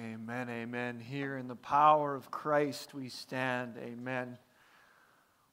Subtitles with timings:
[0.00, 0.98] Amen, amen.
[0.98, 3.74] Here in the power of Christ we stand.
[3.76, 4.38] Amen.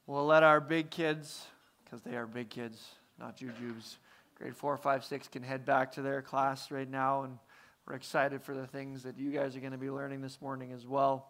[0.05, 1.45] We'll let our big kids,
[1.83, 2.81] because they are big kids,
[3.19, 3.97] not jujubes,
[4.35, 7.23] grade four, five, six, can head back to their class right now.
[7.23, 7.39] And
[7.85, 10.71] we're excited for the things that you guys are going to be learning this morning
[10.71, 11.29] as well.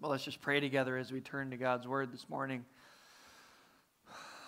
[0.00, 2.64] But let's just pray together as we turn to God's word this morning.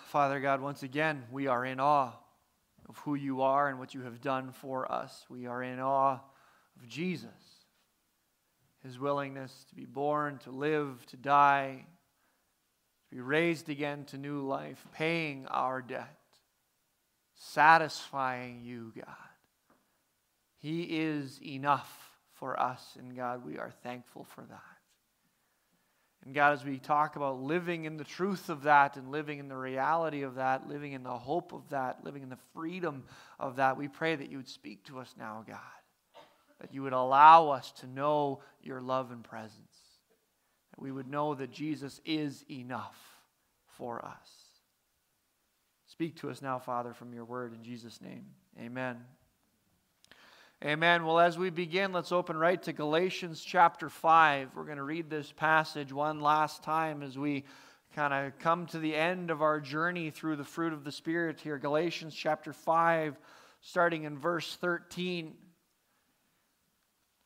[0.07, 2.11] Father God, once again, we are in awe
[2.89, 5.25] of who you are and what you have done for us.
[5.29, 6.19] We are in awe
[6.75, 7.56] of Jesus
[8.83, 11.85] his willingness to be born, to live, to die,
[13.09, 16.17] to be raised again to new life, paying our debt,
[17.35, 19.15] satisfying you, God.
[20.59, 24.61] He is enough for us, and God, we are thankful for that.
[26.25, 29.47] And God, as we talk about living in the truth of that and living in
[29.47, 33.05] the reality of that, living in the hope of that, living in the freedom
[33.39, 35.76] of that, we pray that you would speak to us now, God
[36.59, 39.77] that you would allow us to know your love and presence,
[40.71, 42.97] that we would know that Jesus is enough
[43.77, 44.29] for us.
[45.87, 48.25] Speak to us now, Father, from your word in Jesus' name.
[48.59, 48.97] Amen.
[50.65, 51.05] Amen.
[51.05, 54.49] Well, as we begin, let's open right to Galatians chapter 5.
[54.55, 57.45] We're going to read this passage one last time as we
[57.95, 61.39] kind of come to the end of our journey through the fruit of the Spirit
[61.39, 61.59] here.
[61.59, 63.19] Galatians chapter 5,
[63.61, 65.35] starting in verse 13.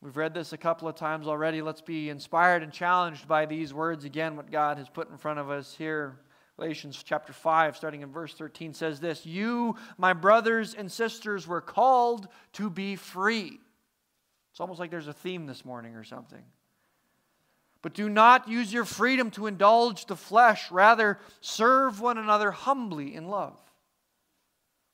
[0.01, 1.61] We've read this a couple of times already.
[1.61, 5.37] Let's be inspired and challenged by these words again, what God has put in front
[5.37, 6.17] of us here.
[6.57, 11.61] Galatians chapter 5, starting in verse 13, says this You, my brothers and sisters, were
[11.61, 13.59] called to be free.
[14.51, 16.43] It's almost like there's a theme this morning or something.
[17.83, 23.15] But do not use your freedom to indulge the flesh, rather, serve one another humbly
[23.15, 23.59] in love.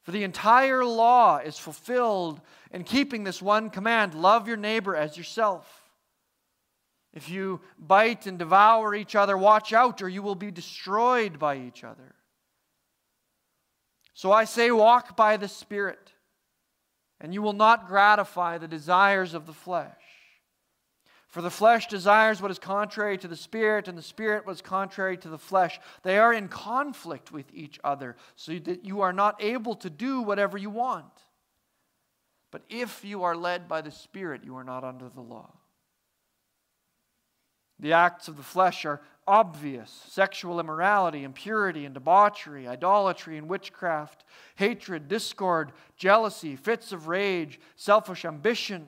[0.07, 2.39] For the entire law is fulfilled
[2.71, 5.91] in keeping this one command love your neighbor as yourself.
[7.13, 11.57] If you bite and devour each other, watch out, or you will be destroyed by
[11.57, 12.15] each other.
[14.13, 16.13] So I say, walk by the Spirit,
[17.19, 19.91] and you will not gratify the desires of the flesh.
[21.27, 24.61] For the flesh desires what is contrary to the spirit, and the spirit what is
[24.61, 25.79] contrary to the flesh.
[26.03, 30.21] They are in conflict with each other, so that you are not able to do
[30.21, 31.11] whatever you want.
[32.49, 35.51] But if you are led by the spirit, you are not under the law.
[37.79, 44.23] The acts of the flesh are obvious sexual immorality, impurity and debauchery, idolatry and witchcraft,
[44.55, 48.87] hatred, discord, jealousy, fits of rage, selfish ambition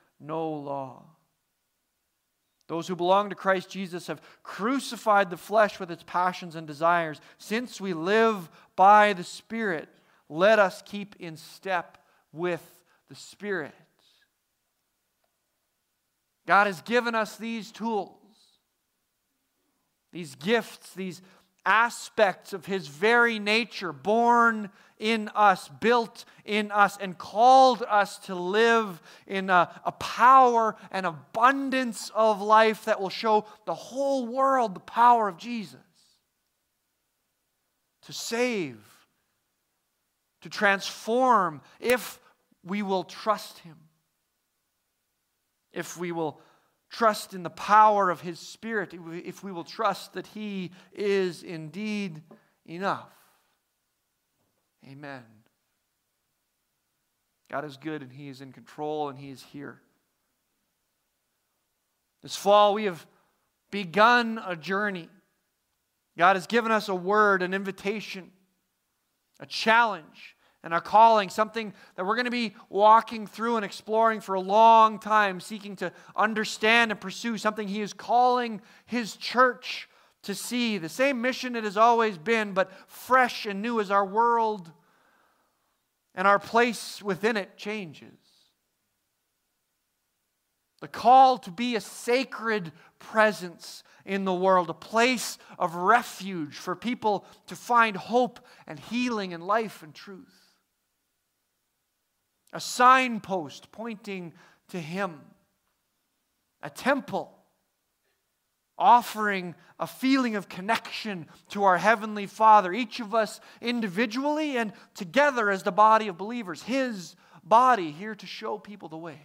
[0.21, 1.03] no law.
[2.67, 7.19] Those who belong to Christ Jesus have crucified the flesh with its passions and desires.
[7.37, 9.89] Since we live by the Spirit,
[10.29, 11.97] let us keep in step
[12.31, 12.61] with
[13.09, 13.73] the Spirit.
[16.47, 18.15] God has given us these tools,
[20.13, 21.21] these gifts, these
[21.65, 28.35] aspects of His very nature, born in us, built in us, and called us to
[28.35, 34.75] live in a, a, power and abundance of life that will show the whole world
[34.75, 35.79] the power of Jesus.
[38.03, 38.77] To save,
[40.41, 42.19] to transform, if
[42.63, 43.77] we will trust Him,
[45.73, 46.39] if we will
[46.91, 52.21] trust in the power of His Spirit, if we will trust that He is indeed
[52.65, 53.09] enough.
[54.87, 55.23] Amen.
[57.49, 59.81] God is good and He is in control and He is here.
[62.21, 63.05] This fall, we have
[63.71, 65.09] begun a journey.
[66.17, 68.31] God has given us a word, an invitation,
[69.39, 74.21] a challenge, and a calling, something that we're going to be walking through and exploring
[74.21, 79.89] for a long time, seeking to understand and pursue, something He is calling His church
[80.23, 84.05] to see the same mission it has always been, but fresh and new as our
[84.05, 84.71] world
[86.13, 88.17] and our place within it changes.
[90.81, 96.75] The call to be a sacred presence in the world, a place of refuge for
[96.75, 100.40] people to find hope and healing and life and truth.
[102.53, 104.33] A signpost pointing
[104.69, 105.21] to Him
[106.63, 107.31] a temple,
[108.77, 115.49] offering a feeling of connection to our Heavenly Father, each of us individually and together
[115.49, 119.19] as the body of believers, His body here to show people the way.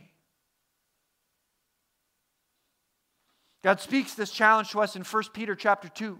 [3.63, 6.19] God speaks this challenge to us in 1 Peter chapter 2,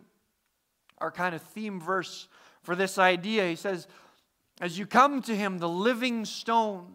[0.99, 2.29] our kind of theme verse
[2.63, 3.47] for this idea.
[3.47, 3.87] He says,
[4.61, 6.95] As you come to him, the living stone,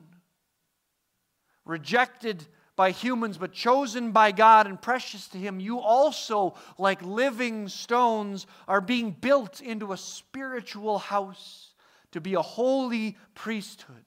[1.66, 7.68] rejected by humans, but chosen by God and precious to him, you also, like living
[7.68, 11.74] stones, are being built into a spiritual house
[12.12, 14.06] to be a holy priesthood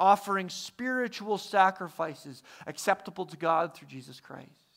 [0.00, 4.69] offering spiritual sacrifices acceptable to God through Jesus Christ.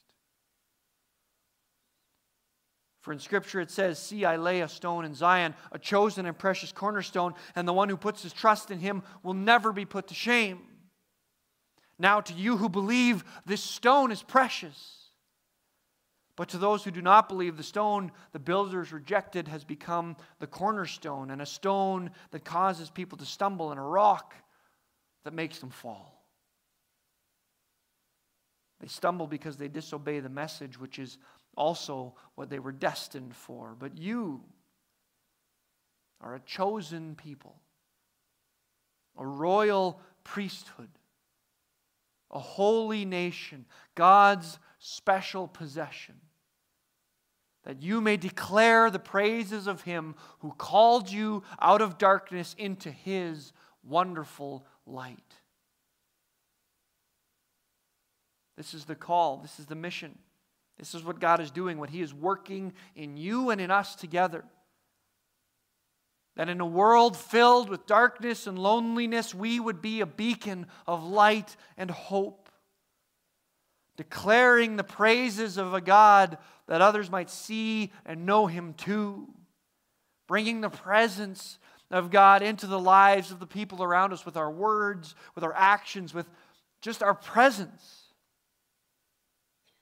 [3.04, 6.38] For in Scripture it says, See, I lay a stone in Zion, a chosen and
[6.38, 10.08] precious cornerstone, and the one who puts his trust in him will never be put
[10.08, 10.62] to shame.
[12.00, 15.10] Now, to you who believe, this stone is precious.
[16.38, 20.48] But to those who do not believe, the stone the builders rejected has become the
[20.48, 24.34] cornerstone, and a stone that causes people to stumble, and a rock
[25.26, 26.26] that makes them fall.
[28.80, 31.18] They stumble because they disobey the message, which is
[31.56, 33.76] also what they were destined for.
[33.78, 34.42] But you
[36.22, 37.56] are a chosen people,
[39.18, 40.90] a royal priesthood,
[42.32, 43.66] a holy nation,
[43.96, 46.16] God's special possession,
[47.64, 52.90] that you may declare the praises of Him who called you out of darkness into
[52.92, 53.54] His
[53.84, 55.20] wonderful light.
[58.58, 60.18] This is the call, this is the mission.
[60.78, 63.96] This is what God is doing, what He is working in you and in us
[63.96, 64.44] together.
[66.36, 71.04] That in a world filled with darkness and loneliness, we would be a beacon of
[71.04, 72.50] light and hope,
[73.98, 76.38] declaring the praises of a God
[76.68, 79.28] that others might see and know Him too,
[80.28, 81.60] bringing the presence
[81.92, 85.54] of God into the lives of the people around us with our words, with our
[85.54, 86.28] actions, with
[86.82, 88.03] just our presence.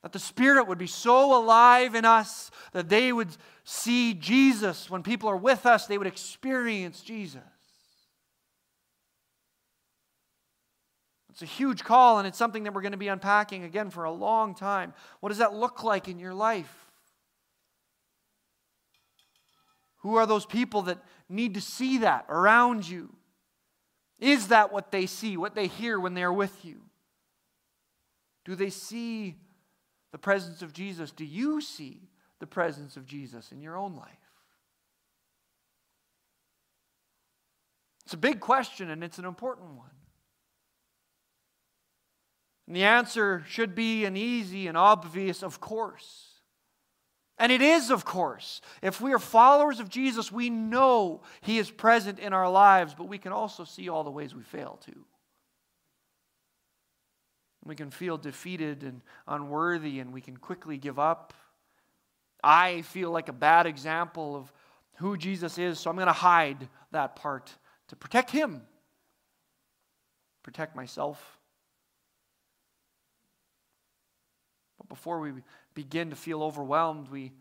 [0.03, 3.29] That the Spirit would be so alive in us that they would
[3.63, 4.89] see Jesus.
[4.89, 7.41] When people are with us, they would experience Jesus.
[11.29, 14.03] It's a huge call, and it's something that we're going to be unpacking again for
[14.03, 14.93] a long time.
[15.21, 16.73] What does that look like in your life?
[19.97, 20.97] Who are those people that
[21.29, 23.15] need to see that around you?
[24.19, 26.81] Is that what they see, what they hear when they are with you?
[28.45, 29.37] Do they see
[30.11, 31.11] the presence of Jesus?
[31.11, 32.09] Do you see
[32.39, 34.09] the presence of Jesus in your own life?
[38.05, 39.89] It's a big question and it's an important one.
[42.67, 46.27] And the answer should be an easy and obvious, of course.
[47.37, 48.61] And it is, of course.
[48.81, 53.07] If we are followers of Jesus, we know He is present in our lives, but
[53.07, 55.05] we can also see all the ways we fail to.
[57.63, 61.33] We can feel defeated and unworthy, and we can quickly give up.
[62.43, 64.51] I feel like a bad example of
[64.95, 67.53] who Jesus is, so I'm going to hide that part
[67.89, 68.61] to protect Him,
[70.43, 71.37] protect myself.
[74.77, 75.31] But before we
[75.75, 77.31] begin to feel overwhelmed, we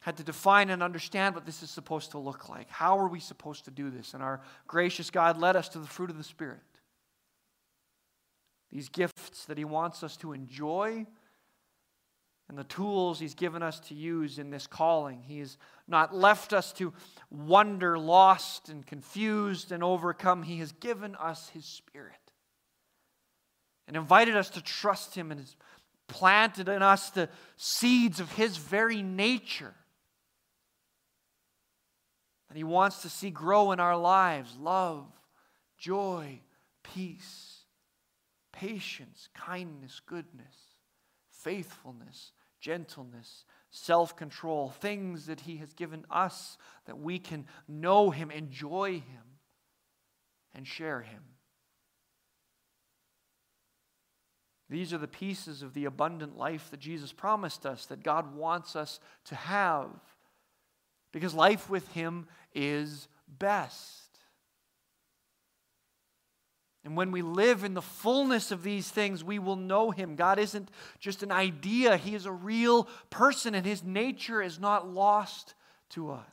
[0.00, 2.68] had to define and understand what this is supposed to look like.
[2.68, 4.12] How are we supposed to do this?
[4.12, 6.60] And our gracious God led us to the fruit of the Spirit
[8.72, 11.06] these gifts that He wants us to enjoy,
[12.48, 15.22] and the tools He's given us to use in this calling.
[15.22, 15.56] He has
[15.86, 16.92] not left us to
[17.30, 20.42] wander lost and confused and overcome.
[20.42, 22.14] He has given us His Spirit
[23.86, 25.56] and invited us to trust Him and has
[26.08, 29.74] planted in us the seeds of His very nature
[32.48, 35.06] that He wants to see grow in our lives love,
[35.78, 36.40] joy,
[36.82, 37.47] peace
[38.58, 40.56] patience, kindness, goodness,
[41.30, 48.32] faithfulness, gentleness, self control, things that He has given us that we can know Him,
[48.32, 49.38] enjoy Him,
[50.52, 51.22] and share Him.
[54.68, 58.74] These are the pieces of the abundant life that Jesus promised us, that God wants
[58.74, 59.88] us to have.
[61.12, 63.06] Because life with Him is
[63.38, 64.07] best.
[66.88, 70.16] And when we live in the fullness of these things, we will know Him.
[70.16, 74.88] God isn't just an idea, He is a real person, and His nature is not
[74.88, 75.52] lost
[75.90, 76.24] to us.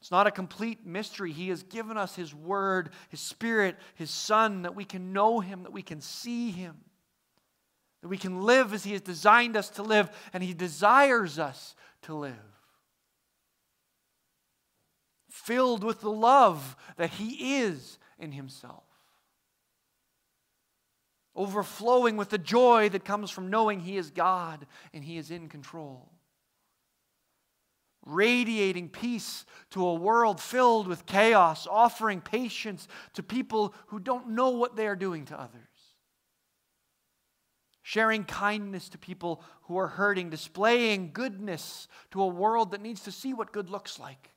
[0.00, 1.32] It's not a complete mystery.
[1.32, 5.64] He has given us His Word, His Spirit, His Son, that we can know Him,
[5.64, 6.78] that we can see Him,
[8.00, 11.74] That we can live as He has designed us to live, and He desires us
[12.04, 12.32] to live.
[15.28, 18.84] Filled with the love that He is in Himself.
[21.34, 25.48] Overflowing with the joy that comes from knowing He is God and He is in
[25.48, 26.10] control
[28.04, 34.50] radiating peace to a world filled with chaos, offering patience to people who don't know
[34.50, 35.60] what they are doing to others,
[37.82, 43.12] sharing kindness to people who are hurting, displaying goodness to a world that needs to
[43.12, 44.30] see what good looks like.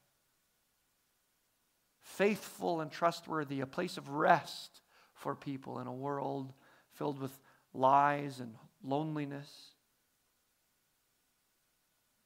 [2.01, 4.81] Faithful and trustworthy, a place of rest
[5.13, 6.53] for people in a world
[6.93, 7.37] filled with
[7.73, 9.73] lies and loneliness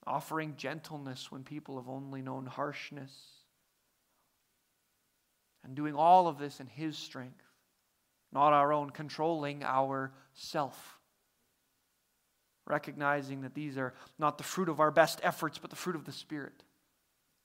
[0.07, 3.11] offering gentleness when people have only known harshness,
[5.63, 7.43] and doing all of this in His strength,
[8.31, 10.97] not our own, controlling our self.
[12.65, 16.05] Recognizing that these are not the fruit of our best efforts, but the fruit of
[16.05, 16.63] the Spirit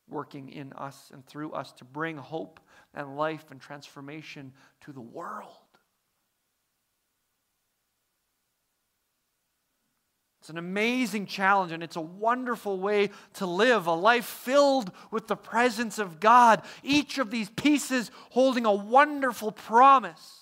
[0.08, 2.60] working in us and through us to bring hope
[2.92, 5.61] and life and transformation to the world.
[10.42, 15.28] It's an amazing challenge and it's a wonderful way to live a life filled with
[15.28, 16.62] the presence of God.
[16.82, 20.40] Each of these pieces holding a wonderful promise.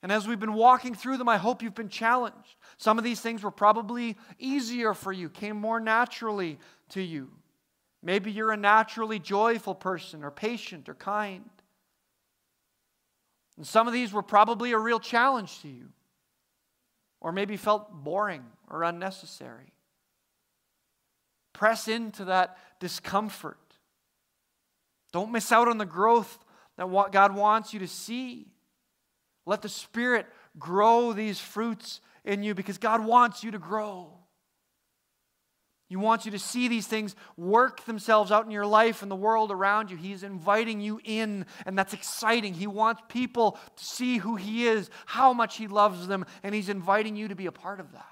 [0.00, 2.54] And as we've been walking through them, I hope you've been challenged.
[2.76, 7.32] Some of these things were probably easier for you, came more naturally to you.
[8.00, 11.50] Maybe you're a naturally joyful person, or patient, or kind.
[13.56, 15.88] And some of these were probably a real challenge to you
[17.24, 19.72] or maybe felt boring or unnecessary.
[21.54, 23.58] Press into that discomfort.
[25.10, 26.38] Don't miss out on the growth
[26.76, 28.48] that God wants you to see.
[29.46, 30.26] Let the Spirit
[30.58, 34.12] grow these fruits in you because God wants you to grow.
[35.94, 39.14] He wants you to see these things work themselves out in your life and the
[39.14, 39.96] world around you.
[39.96, 42.52] He's inviting you in, and that's exciting.
[42.52, 46.68] He wants people to see who He is, how much He loves them, and He's
[46.68, 48.08] inviting you to be a part of that.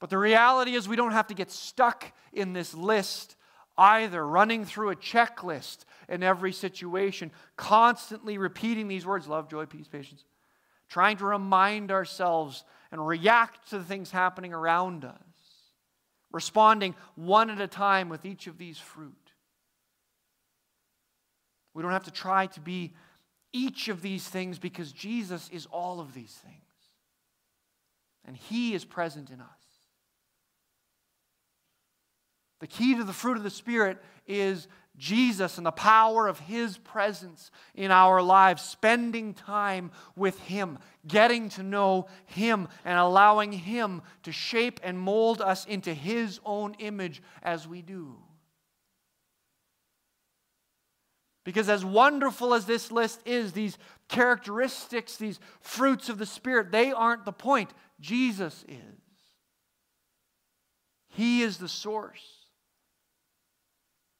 [0.00, 3.36] But the reality is, we don't have to get stuck in this list
[3.76, 9.88] either, running through a checklist in every situation, constantly repeating these words love, joy, peace,
[9.88, 10.24] patience
[10.88, 15.14] trying to remind ourselves and react to the things happening around us,
[16.32, 19.14] responding one at a time with each of these fruit.
[21.74, 22.94] We don't have to try to be
[23.52, 26.54] each of these things because Jesus is all of these things.
[28.24, 29.46] And He is present in us.
[32.60, 34.66] The key to the fruit of the Spirit is
[34.98, 41.48] Jesus and the power of His presence in our lives, spending time with Him, getting
[41.50, 47.22] to know Him, and allowing Him to shape and mold us into His own image
[47.42, 48.16] as we do.
[51.44, 53.78] Because, as wonderful as this list is, these
[54.08, 57.70] characteristics, these fruits of the Spirit, they aren't the point.
[58.00, 58.98] Jesus is.
[61.08, 62.37] He is the source.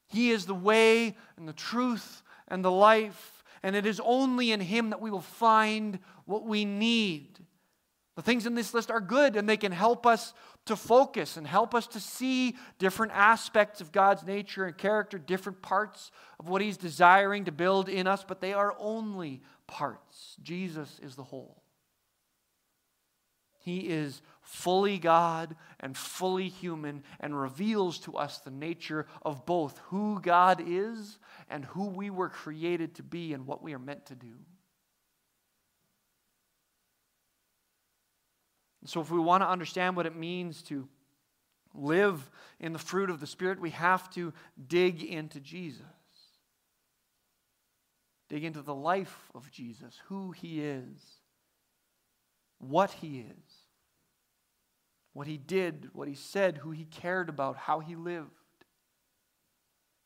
[0.09, 4.61] He is the way and the truth and the life, and it is only in
[4.61, 7.39] Him that we will find what we need.
[8.17, 10.35] The things in this list are good, and they can help us
[10.67, 15.63] to focus and help us to see different aspects of God's nature and character, different
[15.63, 16.11] parts
[16.41, 20.37] of what He's desiring to build in us, but they are only parts.
[20.43, 21.63] Jesus is the whole.
[23.61, 29.77] He is fully God and fully human and reveals to us the nature of both
[29.89, 31.19] who God is
[31.51, 34.33] and who we were created to be and what we are meant to do.
[38.87, 40.89] So, if we want to understand what it means to
[41.75, 44.33] live in the fruit of the Spirit, we have to
[44.67, 45.83] dig into Jesus.
[48.31, 51.19] Dig into the life of Jesus, who he is,
[52.59, 53.48] what he is
[55.19, 58.31] what he did, what he said, who he cared about, how he lived.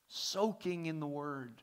[0.09, 1.61] Soaking in the word,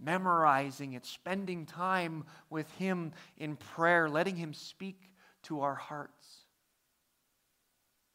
[0.00, 5.10] memorizing it, spending time with him in prayer, letting him speak
[5.42, 6.26] to our hearts.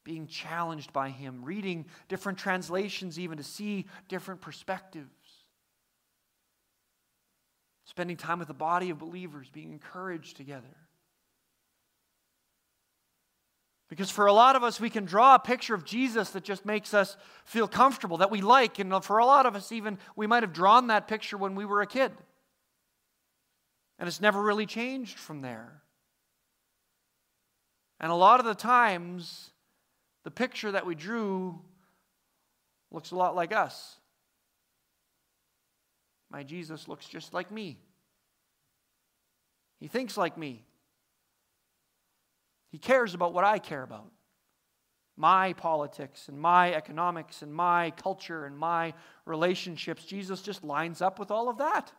[0.04, 5.06] Being challenged by him, reading different translations, even to see different perspectives.
[7.86, 10.87] Spending time with the body of believers, being encouraged together.
[13.90, 16.66] Because for a lot of us, we can draw a picture of Jesus that just
[16.66, 17.16] makes us
[17.46, 18.80] feel comfortable, that we like.
[18.80, 21.64] And for a lot of us, even, we might have drawn that picture when we
[21.64, 22.12] were a kid.
[23.98, 25.82] And it's never really changed from there.
[28.00, 29.52] And a lot of the times,
[30.24, 31.60] the picture that we drew
[32.92, 33.98] looks a lot like us.
[36.30, 37.80] My Jesus looks just like me.
[39.80, 40.67] He thinks like me.
[42.70, 44.12] He cares about what I care about
[45.18, 48.94] my politics and my economics and my culture and my
[49.26, 50.06] relationships.
[50.06, 51.92] Jesus just lines up with all of that.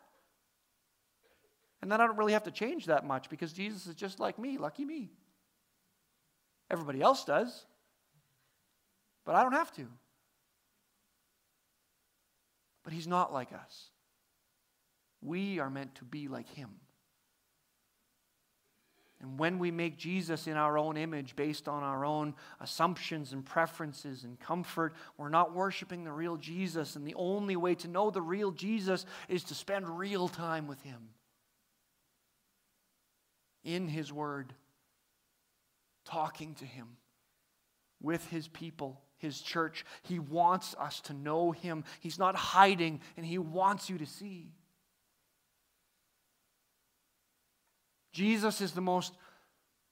[1.82, 4.38] And then I don't really have to change that much because Jesus is just like
[4.38, 4.56] me.
[4.56, 5.10] Lucky me.
[6.70, 7.66] Everybody else does.
[9.24, 9.86] But I don't have to.
[12.84, 13.90] But he's not like us.
[15.20, 16.70] We are meant to be like him.
[19.20, 23.44] And when we make Jesus in our own image based on our own assumptions and
[23.44, 26.94] preferences and comfort, we're not worshiping the real Jesus.
[26.94, 30.80] And the only way to know the real Jesus is to spend real time with
[30.82, 31.08] him
[33.64, 34.54] in his word,
[36.04, 36.86] talking to him
[38.00, 39.84] with his people, his church.
[40.02, 41.82] He wants us to know him.
[41.98, 44.52] He's not hiding, and he wants you to see.
[48.18, 49.12] Jesus is the most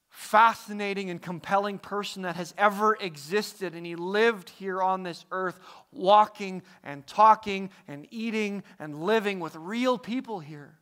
[0.09, 3.73] fascinating and compelling person that has ever existed.
[3.73, 5.57] And he lived here on this earth,
[5.93, 10.77] walking and talking and eating and living with real people here.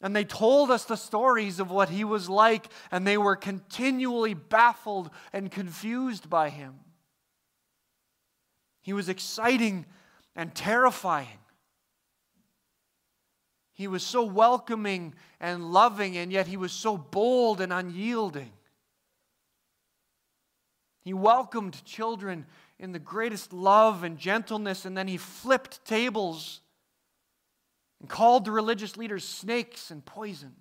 [0.00, 4.32] And they told us the stories of what he was like, and they were continually
[4.32, 6.76] baffled and confused by him.
[8.80, 9.84] He was exciting
[10.34, 11.40] and terrifying.
[13.80, 18.52] He was so welcoming and loving, and yet he was so bold and unyielding.
[21.00, 22.44] He welcomed children
[22.78, 26.60] in the greatest love and gentleness, and then he flipped tables
[28.00, 30.54] and called the religious leaders snakes and poison.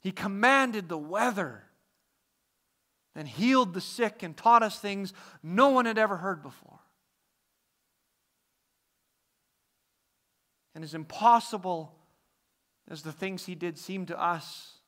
[0.00, 1.62] He commanded the weather
[3.14, 5.12] and healed the sick and taught us things
[5.44, 6.80] no one had ever heard before.
[10.74, 11.94] And as impossible
[12.90, 14.78] as the things he did seem to us,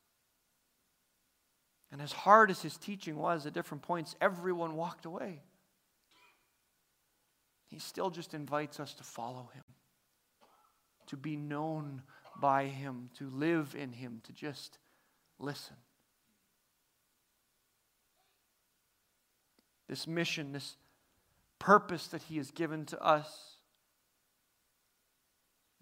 [1.92, 5.42] and as hard as his teaching was at different points, everyone walked away.
[7.68, 9.64] He still just invites us to follow him,
[11.06, 12.02] to be known
[12.40, 14.78] by him, to live in him, to just
[15.38, 15.76] listen.
[19.88, 20.76] This mission, this
[21.58, 23.58] purpose that he has given to us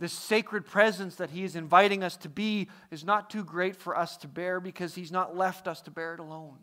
[0.03, 3.97] this sacred presence that He is inviting us to be is not too great for
[3.97, 6.59] us to bear because He's not left us to bear it alone.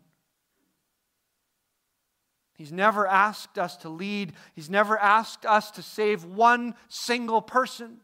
[2.52, 8.02] He's never asked us to lead, He's never asked us to save one single person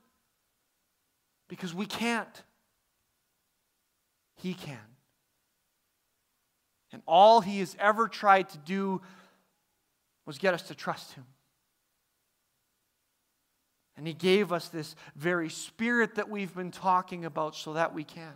[1.48, 2.42] because we can't.
[4.36, 4.78] He can.
[6.92, 9.02] And all He has ever tried to do
[10.24, 11.26] was get us to trust Him.
[13.96, 18.04] And He gave us this very spirit that we've been talking about so that we
[18.04, 18.34] can.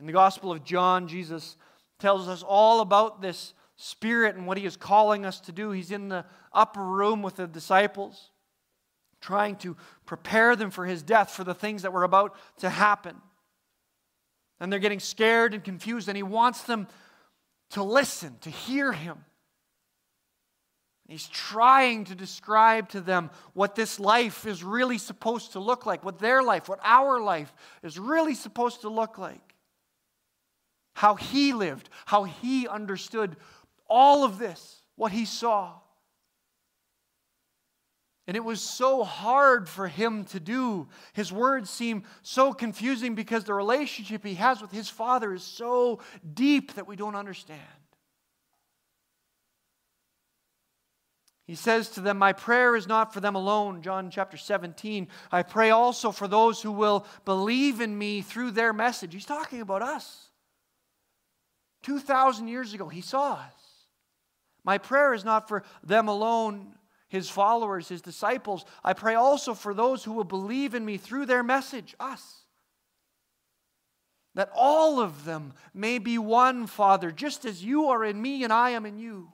[0.00, 1.56] In the Gospel of John, Jesus
[1.98, 5.70] tells us all about this spirit and what He is calling us to do.
[5.70, 8.30] He's in the upper room with the disciples,
[9.20, 13.16] trying to prepare them for His death, for the things that were about to happen.
[14.60, 16.88] And they're getting scared and confused, and He wants them
[17.70, 19.24] to listen, to hear Him.
[21.08, 26.02] He's trying to describe to them what this life is really supposed to look like,
[26.02, 29.54] what their life, what our life is really supposed to look like.
[30.94, 33.36] How he lived, how he understood
[33.86, 35.74] all of this, what he saw.
[38.26, 40.88] And it was so hard for him to do.
[41.12, 46.00] His words seem so confusing because the relationship he has with his father is so
[46.32, 47.60] deep that we don't understand.
[51.46, 55.08] He says to them, My prayer is not for them alone, John chapter 17.
[55.30, 59.12] I pray also for those who will believe in me through their message.
[59.12, 60.28] He's talking about us.
[61.82, 63.52] 2,000 years ago, he saw us.
[64.64, 66.76] My prayer is not for them alone,
[67.08, 68.64] his followers, his disciples.
[68.82, 72.44] I pray also for those who will believe in me through their message, us.
[74.34, 78.52] That all of them may be one, Father, just as you are in me and
[78.52, 79.33] I am in you.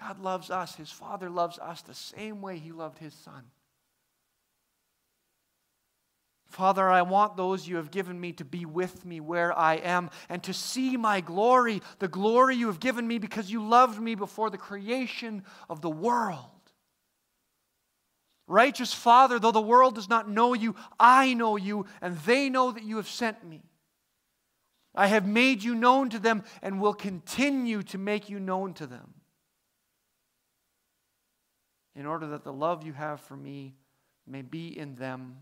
[0.00, 0.74] God loves us.
[0.74, 3.44] His Father loves us the same way He loved His Son.
[6.46, 10.10] Father, I want those you have given me to be with me where I am
[10.28, 14.16] and to see my glory, the glory you have given me because you loved me
[14.16, 16.48] before the creation of the world.
[18.48, 22.72] Righteous Father, though the world does not know you, I know you, and they know
[22.72, 23.62] that you have sent me.
[24.92, 28.88] I have made you known to them and will continue to make you known to
[28.88, 29.14] them,
[31.94, 33.74] in order that the love you have for me
[34.26, 35.36] may be in them,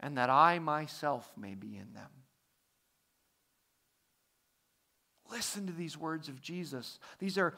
[0.00, 2.10] and that I myself may be in them.
[5.30, 6.98] Listen to these words of Jesus.
[7.18, 7.54] These are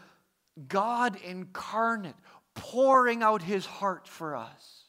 [0.69, 2.17] God incarnate,
[2.55, 4.85] pouring out his heart for us.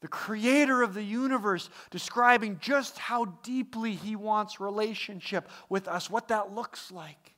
[0.00, 6.28] The creator of the universe describing just how deeply he wants relationship with us, what
[6.28, 7.34] that looks like.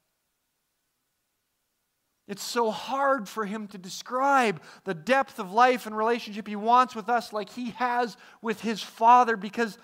[2.28, 6.94] It's so hard for him to describe the depth of life and relationship he wants
[6.94, 9.76] with us like he has with his father because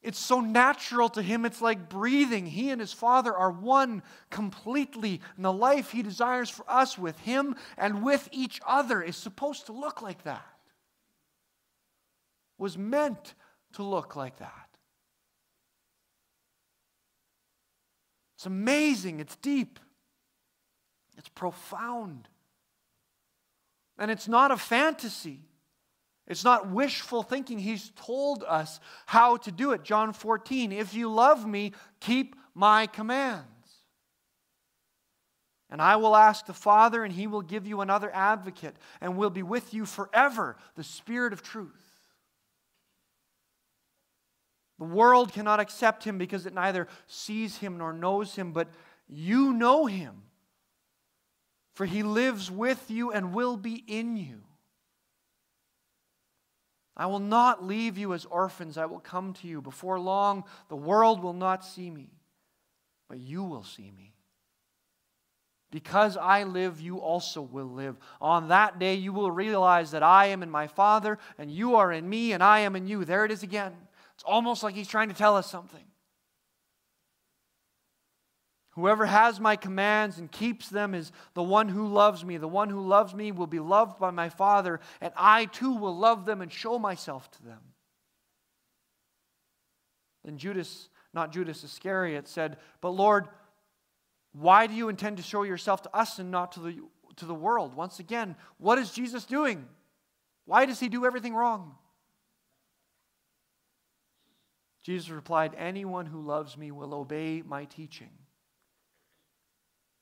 [0.00, 2.46] it's so natural to him, it's like breathing.
[2.46, 7.18] He and his Father are one completely, and the life he desires for us with
[7.20, 10.46] him and with each other is supposed to look like that.
[12.58, 13.34] Was meant
[13.74, 14.68] to look like that.
[18.36, 19.80] It's amazing, it's deep,
[21.18, 22.28] it's profound.
[23.98, 25.40] And it's not a fantasy.
[26.28, 27.58] It's not wishful thinking.
[27.58, 29.82] He's told us how to do it.
[29.82, 33.44] John 14, if you love me, keep my commands.
[35.70, 39.30] And I will ask the Father, and he will give you another advocate, and will
[39.30, 41.72] be with you forever, the Spirit of truth.
[44.78, 48.68] The world cannot accept him because it neither sees him nor knows him, but
[49.08, 50.22] you know him,
[51.78, 54.40] for he lives with you and will be in you.
[56.96, 58.76] I will not leave you as orphans.
[58.76, 59.62] I will come to you.
[59.62, 62.10] Before long, the world will not see me,
[63.08, 64.12] but you will see me.
[65.70, 67.96] Because I live, you also will live.
[68.20, 71.92] On that day, you will realize that I am in my Father, and you are
[71.92, 73.04] in me, and I am in you.
[73.04, 73.72] There it is again.
[74.16, 75.84] It's almost like he's trying to tell us something.
[78.78, 82.36] Whoever has my commands and keeps them is the one who loves me.
[82.36, 85.96] The one who loves me will be loved by my Father, and I too will
[85.96, 87.58] love them and show myself to them.
[90.24, 93.26] Then Judas, not Judas Iscariot, said, But Lord,
[94.30, 96.78] why do you intend to show yourself to us and not to the,
[97.16, 97.74] to the world?
[97.74, 99.66] Once again, what is Jesus doing?
[100.44, 101.74] Why does he do everything wrong?
[104.82, 108.10] Jesus replied, Anyone who loves me will obey my teaching.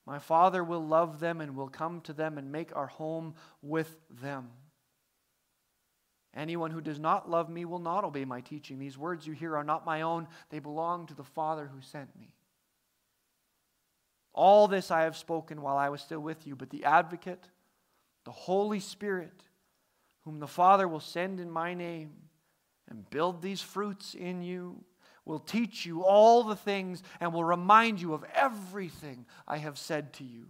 [0.07, 3.97] My Father will love them and will come to them and make our home with
[4.09, 4.51] them.
[6.33, 8.79] Anyone who does not love me will not obey my teaching.
[8.79, 12.15] These words you hear are not my own, they belong to the Father who sent
[12.17, 12.35] me.
[14.33, 17.49] All this I have spoken while I was still with you, but the advocate,
[18.25, 19.45] the Holy Spirit,
[20.25, 22.13] whom the Father will send in my name
[22.89, 24.85] and build these fruits in you
[25.27, 30.15] will teach you all the things and will remind you of everything I have said
[30.15, 30.47] to you.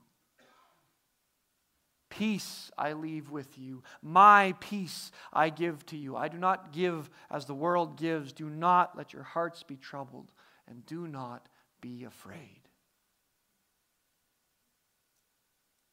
[2.11, 3.83] Peace I leave with you.
[4.01, 6.17] My peace I give to you.
[6.17, 8.33] I do not give as the world gives.
[8.33, 10.31] Do not let your hearts be troubled,
[10.69, 11.49] and do not
[11.81, 12.61] be afraid.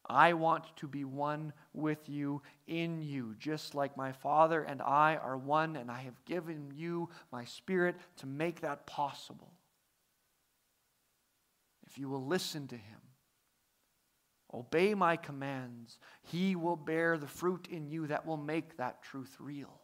[0.05, 5.15] I want to be one with you in you, just like my Father and I
[5.15, 9.53] are one, and I have given you my Spirit to make that possible.
[11.87, 12.99] If you will listen to Him,
[14.53, 19.35] obey my commands, He will bear the fruit in you that will make that truth
[19.39, 19.79] real.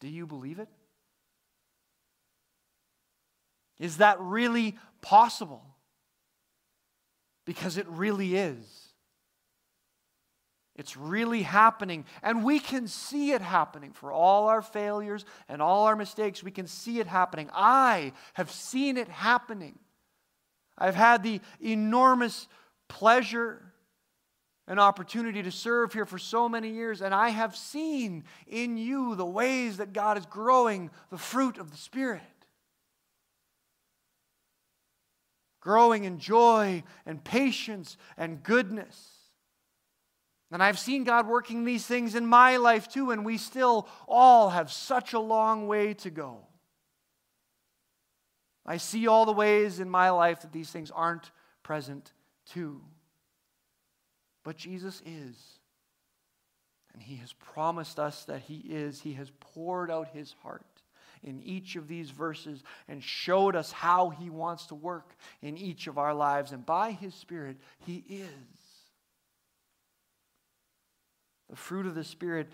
[0.00, 0.68] Do you believe it?
[3.78, 5.75] Is that really possible?
[7.46, 8.86] Because it really is.
[10.74, 12.04] It's really happening.
[12.22, 16.42] And we can see it happening for all our failures and all our mistakes.
[16.42, 17.48] We can see it happening.
[17.54, 19.78] I have seen it happening.
[20.76, 22.46] I've had the enormous
[22.88, 23.62] pleasure
[24.68, 29.14] and opportunity to serve here for so many years, and I have seen in you
[29.14, 32.20] the ways that God is growing the fruit of the Spirit.
[35.66, 39.14] Growing in joy and patience and goodness.
[40.52, 44.50] And I've seen God working these things in my life too, and we still all
[44.50, 46.38] have such a long way to go.
[48.64, 51.32] I see all the ways in my life that these things aren't
[51.64, 52.12] present
[52.48, 52.80] too.
[54.44, 55.58] But Jesus is.
[56.94, 59.00] And He has promised us that He is.
[59.00, 60.75] He has poured out His heart
[61.22, 65.86] in each of these verses and showed us how He wants to work in each
[65.86, 66.52] of our lives.
[66.52, 68.30] And by His Spirit, He is.
[71.50, 72.48] The fruit of the Spirit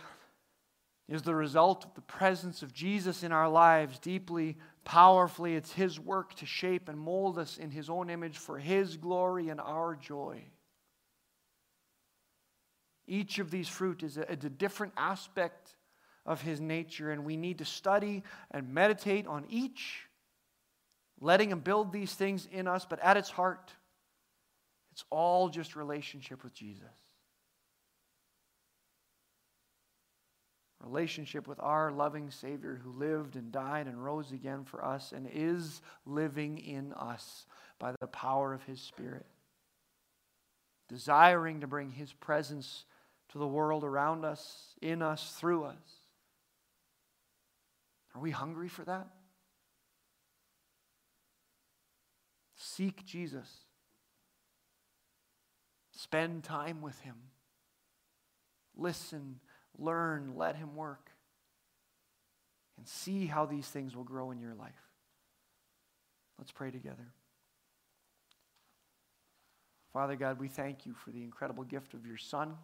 [1.09, 5.55] is the result of the presence of Jesus in our lives deeply, powerfully.
[5.55, 9.49] It's His work to shape and mold us in His own image for His glory
[9.49, 10.45] and our joy.
[13.07, 15.75] Each of these fruit is a, a different aspect
[16.25, 20.07] of His nature, and we need to study and meditate on each,
[21.21, 23.73] letting Him build these things in us, but at its heart,
[24.93, 26.91] it's all just relationship with Jesus.
[30.83, 35.29] relationship with our loving Savior who lived and died and rose again for us and
[35.33, 37.47] is living in us
[37.79, 39.27] by the power of His Spirit.
[40.89, 42.85] Desiring to bring His presence
[43.31, 46.02] to the world around us, in us, through us.
[48.15, 49.09] Are we hungry for that?
[52.57, 53.49] Seek Jesus.
[55.91, 57.17] Spend time with Him.
[58.77, 59.41] Listen
[59.79, 61.11] learn, let Him work,
[62.77, 64.73] and see how these things will grow in your life.
[66.39, 67.13] Let's pray together.
[69.93, 72.55] Father God, we thank you for the incredible gift of your Son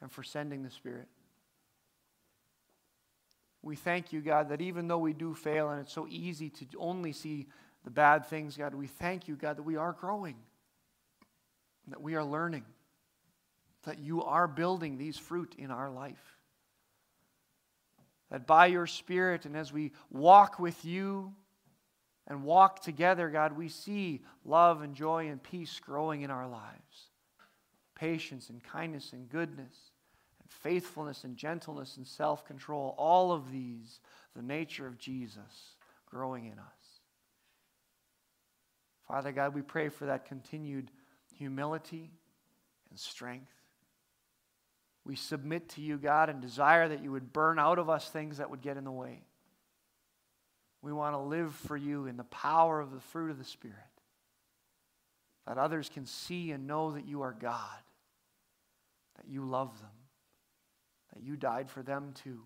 [0.00, 1.08] and for sending the Spirit.
[3.62, 6.66] We thank you, God, that even though we do fail and it's so easy to
[6.78, 7.46] only see
[7.84, 10.36] the bad things, God, we thank you, God, that we are growing,
[11.88, 12.64] that we are learning
[13.84, 16.36] that you are building these fruit in our life.
[18.30, 21.32] That by your Spirit and as we walk with you
[22.26, 27.08] and walk together, God, we see love and joy and peace growing in our lives.
[27.94, 29.74] Patience and kindness and goodness
[30.50, 32.94] faithfulness and gentleness and self control.
[32.98, 34.00] All of these,
[34.34, 37.00] the nature of Jesus growing in us.
[39.06, 40.90] Father God, we pray for that continued
[41.36, 42.10] humility
[42.90, 43.52] and strength.
[45.04, 48.38] We submit to you, God, and desire that you would burn out of us things
[48.38, 49.22] that would get in the way.
[50.82, 53.76] We want to live for you in the power of the fruit of the Spirit,
[55.46, 57.82] that others can see and know that you are God,
[59.16, 59.90] that you love them,
[61.14, 62.42] that you died for them too,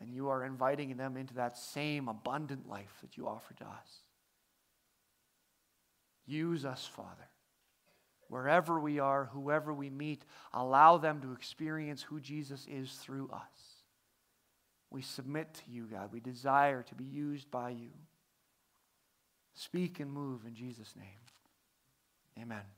[0.00, 4.02] and you are inviting them into that same abundant life that you offer to us.
[6.26, 7.28] Use us, Father
[8.28, 13.82] wherever we are, whoever we meet, allow them to experience who Jesus is through us.
[14.90, 16.12] We submit to you, God.
[16.12, 17.90] We desire to be used by you.
[19.54, 21.06] Speak and move in Jesus' name.
[22.40, 22.77] Amen.